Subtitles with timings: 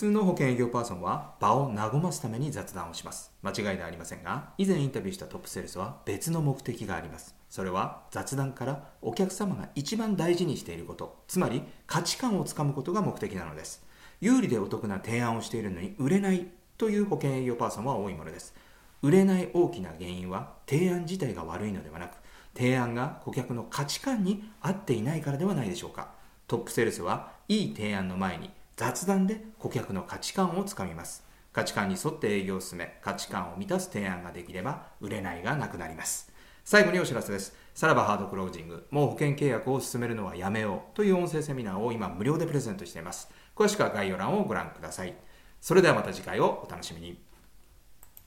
[0.00, 3.32] 通の保険営業パーソンは場を和ますために雑談をします。
[3.42, 7.34] 間違いではありませんが以前インタビューしたトップセールスは別の目的があります。
[7.50, 11.22] それは雑談からお客様が一番大事にしていること。
[11.28, 13.84] つまり価値観をつかむことが目的なのです。
[14.22, 16.46] 有利でお得な提案をしているのに売れない
[16.78, 18.54] という保険営業パーソンは多いものです。
[19.02, 22.16] 売れない大きな原因は提案自体が悪いのではなく
[22.56, 26.12] 提案が顧客の価値観に合っていないからではないでしょうか。
[26.46, 28.50] トップセールスはいい提案の前に
[28.80, 31.22] 雑談で顧客の価値観をつかみます。
[31.52, 36.32] 価値観に沿って営業を進め価値観を満たす提案ができれば売れないがなくなります。
[36.64, 37.54] 最後にお知らせです。
[37.74, 43.28] さらばハードクロージングもう保険契約を進めるのはやめようという音声セミナーを今無料でプレゼントしています。
[43.54, 45.14] 詳しくは概要欄をご覧ください。
[45.60, 47.29] それではまた次回をお楽しみに。